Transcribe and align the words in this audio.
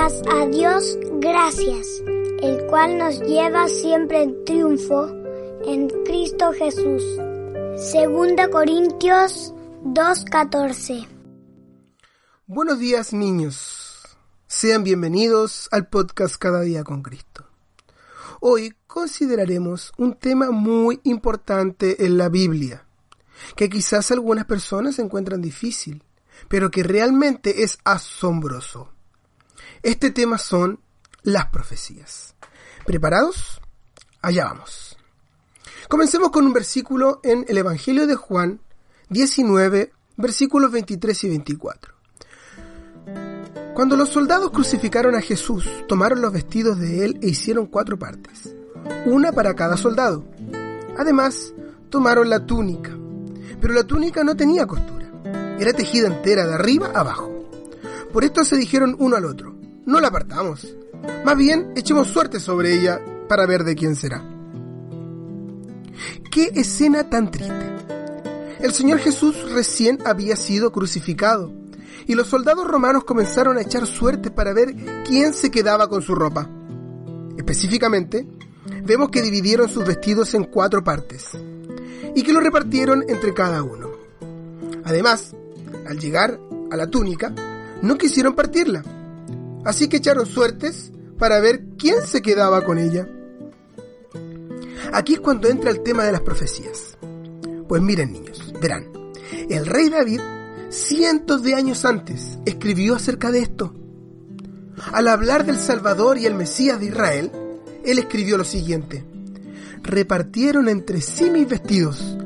a 0.00 0.46
Dios 0.46 0.96
gracias, 1.20 1.86
el 2.40 2.66
cual 2.68 2.96
nos 2.96 3.20
lleva 3.20 3.68
siempre 3.68 4.22
en 4.22 4.44
triunfo 4.46 5.08
en 5.66 5.90
Cristo 6.06 6.52
Jesús. 6.54 7.02
Segunda 7.76 8.48
Corintios 8.48 9.52
2.14 9.84 11.06
Buenos 12.46 12.78
días 12.78 13.12
niños, 13.12 14.00
sean 14.46 14.84
bienvenidos 14.84 15.68
al 15.70 15.88
podcast 15.88 16.36
Cada 16.36 16.62
día 16.62 16.82
con 16.82 17.02
Cristo. 17.02 17.44
Hoy 18.40 18.72
consideraremos 18.86 19.92
un 19.98 20.14
tema 20.14 20.50
muy 20.50 21.00
importante 21.04 22.06
en 22.06 22.16
la 22.16 22.30
Biblia, 22.30 22.86
que 23.54 23.68
quizás 23.68 24.10
algunas 24.10 24.46
personas 24.46 24.98
encuentran 24.98 25.42
difícil, 25.42 26.02
pero 26.48 26.70
que 26.70 26.84
realmente 26.84 27.64
es 27.64 27.78
asombroso. 27.84 28.94
Este 29.82 30.10
tema 30.10 30.36
son 30.36 30.78
las 31.22 31.46
profecías. 31.46 32.34
¿Preparados? 32.84 33.62
Allá 34.20 34.44
vamos. 34.44 34.98
Comencemos 35.88 36.30
con 36.30 36.44
un 36.44 36.52
versículo 36.52 37.20
en 37.22 37.46
el 37.48 37.56
Evangelio 37.56 38.06
de 38.06 38.14
Juan 38.14 38.60
19, 39.08 39.90
versículos 40.18 40.70
23 40.70 41.24
y 41.24 41.28
24. 41.30 41.94
Cuando 43.74 43.96
los 43.96 44.10
soldados 44.10 44.50
crucificaron 44.50 45.14
a 45.14 45.22
Jesús, 45.22 45.66
tomaron 45.88 46.20
los 46.20 46.32
vestidos 46.32 46.78
de 46.78 47.06
él 47.06 47.18
e 47.22 47.28
hicieron 47.28 47.64
cuatro 47.64 47.98
partes, 47.98 48.54
una 49.06 49.32
para 49.32 49.54
cada 49.54 49.78
soldado. 49.78 50.26
Además, 50.98 51.54
tomaron 51.88 52.28
la 52.28 52.44
túnica, 52.44 52.94
pero 53.62 53.72
la 53.72 53.84
túnica 53.84 54.22
no 54.24 54.36
tenía 54.36 54.66
costura, 54.66 55.10
era 55.58 55.72
tejida 55.72 56.08
entera 56.08 56.46
de 56.46 56.52
arriba 56.52 56.90
a 56.94 57.00
abajo. 57.00 57.30
Por 58.12 58.24
esto 58.24 58.44
se 58.44 58.56
dijeron 58.56 58.94
uno 58.98 59.16
al 59.16 59.24
otro, 59.24 59.59
no 59.86 60.00
la 60.00 60.08
apartamos, 60.08 60.76
más 61.24 61.36
bien 61.36 61.72
echemos 61.76 62.08
suerte 62.08 62.40
sobre 62.40 62.74
ella 62.74 63.00
para 63.28 63.46
ver 63.46 63.64
de 63.64 63.74
quién 63.74 63.96
será. 63.96 64.24
¡Qué 66.30 66.50
escena 66.54 67.08
tan 67.08 67.30
triste! 67.30 67.70
El 68.60 68.72
Señor 68.72 68.98
Jesús 68.98 69.50
recién 69.52 69.98
había 70.04 70.36
sido 70.36 70.70
crucificado 70.70 71.52
y 72.06 72.14
los 72.14 72.28
soldados 72.28 72.66
romanos 72.66 73.04
comenzaron 73.04 73.56
a 73.56 73.62
echar 73.62 73.86
suerte 73.86 74.30
para 74.30 74.52
ver 74.52 74.74
quién 75.06 75.32
se 75.32 75.50
quedaba 75.50 75.88
con 75.88 76.02
su 76.02 76.14
ropa. 76.14 76.48
Específicamente, 77.36 78.26
vemos 78.84 79.08
que 79.10 79.22
dividieron 79.22 79.68
sus 79.68 79.86
vestidos 79.86 80.34
en 80.34 80.44
cuatro 80.44 80.84
partes 80.84 81.30
y 82.14 82.22
que 82.22 82.32
lo 82.32 82.40
repartieron 82.40 83.04
entre 83.08 83.32
cada 83.32 83.62
uno. 83.62 83.90
Además, 84.84 85.34
al 85.88 85.98
llegar 85.98 86.38
a 86.70 86.76
la 86.76 86.86
túnica, 86.86 87.32
no 87.82 87.96
quisieron 87.96 88.34
partirla, 88.34 88.82
así 89.64 89.88
que 89.88 89.98
echaron 89.98 90.26
suertes 90.26 90.92
para 91.18 91.40
ver 91.40 91.64
quién 91.78 92.02
se 92.06 92.22
quedaba 92.22 92.62
con 92.64 92.78
ella. 92.78 93.08
Aquí 94.92 95.14
es 95.14 95.20
cuando 95.20 95.48
entra 95.48 95.70
el 95.70 95.82
tema 95.82 96.04
de 96.04 96.12
las 96.12 96.22
profecías. 96.22 96.96
Pues 97.68 97.82
miren 97.82 98.12
niños, 98.12 98.52
verán, 98.60 98.90
el 99.48 99.66
rey 99.66 99.88
David 99.90 100.20
cientos 100.70 101.42
de 101.42 101.54
años 101.54 101.84
antes 101.84 102.38
escribió 102.46 102.94
acerca 102.94 103.30
de 103.30 103.40
esto. 103.40 103.74
Al 104.92 105.08
hablar 105.08 105.44
del 105.44 105.58
Salvador 105.58 106.16
y 106.16 106.26
el 106.26 106.34
Mesías 106.34 106.80
de 106.80 106.86
Israel, 106.86 107.30
él 107.84 107.98
escribió 107.98 108.38
lo 108.38 108.44
siguiente. 108.44 109.04
Repartieron 109.82 110.68
entre 110.68 111.00
sí 111.00 111.30
mis 111.30 111.48
vestidos 111.48 112.16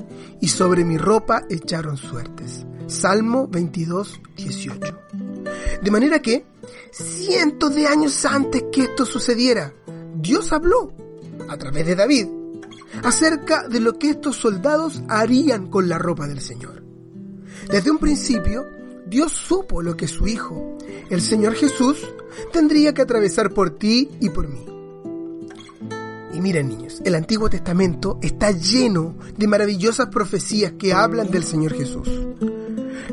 y 0.40 0.48
sobre 0.48 0.84
mi 0.84 0.98
ropa 0.98 1.44
echaron 1.48 1.96
suertes. 1.96 2.66
Salmo 2.86 3.48
22, 3.48 4.20
18. 4.36 5.23
De 5.82 5.90
manera 5.90 6.20
que, 6.20 6.44
cientos 6.92 7.74
de 7.74 7.86
años 7.86 8.24
antes 8.24 8.64
que 8.72 8.84
esto 8.84 9.04
sucediera, 9.04 9.72
Dios 10.14 10.52
habló, 10.52 10.92
a 11.48 11.56
través 11.56 11.86
de 11.86 11.96
David, 11.96 12.26
acerca 13.02 13.68
de 13.68 13.80
lo 13.80 13.98
que 13.98 14.10
estos 14.10 14.36
soldados 14.36 15.02
harían 15.08 15.68
con 15.68 15.88
la 15.88 15.98
ropa 15.98 16.26
del 16.26 16.40
Señor. 16.40 16.82
Desde 17.70 17.90
un 17.90 17.98
principio, 17.98 18.64
Dios 19.06 19.32
supo 19.32 19.82
lo 19.82 19.96
que 19.96 20.08
su 20.08 20.26
Hijo, 20.26 20.78
el 21.10 21.20
Señor 21.20 21.54
Jesús, 21.54 22.06
tendría 22.52 22.94
que 22.94 23.02
atravesar 23.02 23.52
por 23.52 23.70
ti 23.70 24.10
y 24.20 24.30
por 24.30 24.48
mí. 24.48 24.64
Y 26.32 26.40
miren 26.40 26.68
niños, 26.68 27.00
el 27.04 27.14
Antiguo 27.14 27.48
Testamento 27.48 28.18
está 28.20 28.50
lleno 28.50 29.14
de 29.36 29.46
maravillosas 29.46 30.08
profecías 30.08 30.72
que 30.72 30.92
hablan 30.92 31.30
del 31.30 31.44
Señor 31.44 31.74
Jesús, 31.74 32.08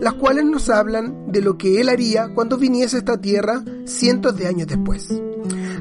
las 0.01 0.15
cuales 0.15 0.43
nos 0.43 0.69
hablan 0.69 1.31
de 1.31 1.41
lo 1.41 1.57
que 1.57 1.79
Él 1.79 1.87
haría 1.87 2.33
cuando 2.33 2.57
viniese 2.57 2.97
a 2.97 2.99
esta 2.99 3.21
tierra 3.21 3.63
cientos 3.85 4.35
de 4.35 4.47
años 4.47 4.67
después, 4.67 5.07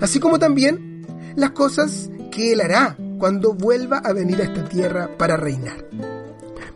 así 0.01 0.21
como 0.21 0.39
también 0.39 1.05
las 1.35 1.51
cosas 1.53 2.11
que 2.31 2.53
Él 2.53 2.61
hará 2.61 2.97
cuando 3.19 3.55
vuelva 3.55 3.99
a 3.99 4.13
venir 4.13 4.41
a 4.41 4.45
esta 4.45 4.65
tierra 4.69 5.11
para 5.19 5.37
reinar. 5.37 5.87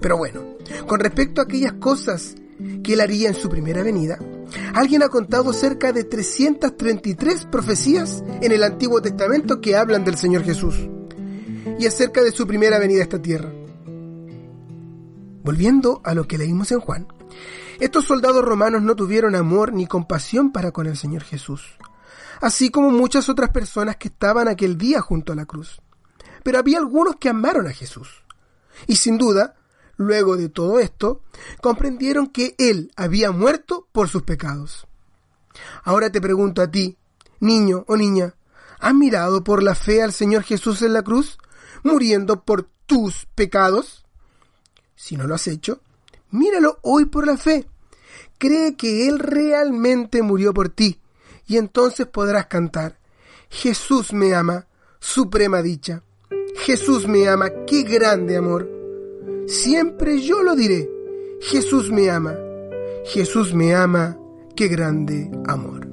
Pero 0.01 0.17
bueno, 0.17 0.41
con 0.87 1.01
respecto 1.01 1.41
a 1.41 1.45
aquellas 1.45 1.75
cosas 1.75 2.35
que 2.83 2.93
él 2.93 3.01
haría 3.01 3.29
en 3.29 3.35
su 3.35 3.49
primera 3.49 3.83
venida, 3.83 4.19
alguien 4.75 5.03
ha 5.03 5.09
contado 5.09 5.53
cerca 5.53 5.93
de 5.93 6.05
333 6.05 7.47
profecías 7.47 8.23
en 8.41 8.53
el 8.53 8.63
Antiguo 8.63 9.01
Testamento 9.01 9.61
que 9.61 9.77
hablan 9.77 10.05
del 10.05 10.17
Señor 10.17 10.45
Jesús 10.45 10.89
y 11.79 11.87
acerca 11.87 12.23
de 12.23 12.33
su 12.33 12.47
primera 12.47 12.79
venida 12.79 13.01
a 13.01 13.05
esta 13.05 13.21
tierra. 13.21 13.51
Volviendo 15.43 16.01
a 16.05 16.15
lo 16.15 16.27
que 16.27 16.39
leímos 16.39 16.73
en 16.73 16.81
Juan, 16.81 17.07
estos 17.81 18.05
soldados 18.05 18.45
romanos 18.45 18.83
no 18.83 18.95
tuvieron 18.95 19.35
amor 19.35 19.73
ni 19.73 19.87
compasión 19.87 20.53
para 20.53 20.71
con 20.71 20.87
el 20.87 20.97
Señor 20.97 21.23
Jesús, 21.23 21.63
así 22.41 22.71
como 22.71 22.91
muchas 22.91 23.29
otras 23.29 23.51
personas 23.51 23.97
que 23.97 24.09
estaban 24.09 24.49
aquel 24.49 24.79
día 24.79 25.01
junto 25.01 25.33
a 25.33 25.37
la 25.37 25.47
cruz. 25.47 25.81
Pero 26.43 26.59
había 26.59 26.79
algunos 26.79 27.17
que 27.17 27.29
amaron 27.29 27.67
a 27.67 27.73
Jesús. 27.73 28.23
Y 28.87 28.97
sin 28.97 29.19
duda, 29.19 29.55
luego 29.97 30.37
de 30.37 30.49
todo 30.49 30.79
esto, 30.79 31.23
comprendieron 31.61 32.29
que 32.29 32.55
Él 32.59 32.93
había 32.97 33.31
muerto 33.31 33.89
por 33.93 34.09
sus 34.09 34.23
pecados. 34.23 34.87
Ahora 35.85 36.11
te 36.11 36.21
pregunto 36.21 36.63
a 36.63 36.71
ti, 36.71 36.99
niño 37.41 37.85
o 37.89 37.97
niña, 37.97 38.35
¿has 38.81 38.95
mirado 38.95 39.45
por 39.45 39.63
la 39.63 39.75
fe 39.75 40.03
al 40.03 40.13
Señor 40.13 40.43
Jesús 40.43 40.83
en 40.83 40.93
la 40.93 41.03
cruz, 41.03 41.39
muriendo 41.83 42.45
por 42.45 42.69
tus 42.87 43.27
pecados? 43.35 44.05
Si 44.97 45.17
no 45.17 45.27
lo 45.27 45.35
has 45.35 45.47
hecho, 45.47 45.81
míralo 46.35 46.79
hoy 46.83 47.07
por 47.07 47.27
la 47.27 47.37
fe. 47.37 47.67
Cree 48.39 48.77
que 48.77 49.09
Él 49.09 49.19
realmente 49.21 50.23
murió 50.23 50.53
por 50.53 50.69
ti, 50.69 51.01
y 51.47 51.57
entonces 51.57 52.07
podrás 52.07 52.47
cantar, 52.47 52.99
Jesús 53.49 54.13
me 54.13 54.35
ama, 54.35 54.67
suprema 54.99 55.63
dicha. 55.63 56.03
Jesús 56.57 57.07
me 57.07 57.29
ama, 57.29 57.51
qué 57.67 57.83
grande 57.83 58.37
amor. 58.37 58.69
Siempre 59.47 60.21
yo 60.21 60.43
lo 60.43 60.55
diré. 60.57 60.91
Jesús 61.41 61.91
me 61.91 62.11
ama. 62.11 62.35
Jesús 63.05 63.55
me 63.55 63.75
ama. 63.75 64.17
Qué 64.57 64.69
grande 64.69 65.31
amor. 65.47 65.84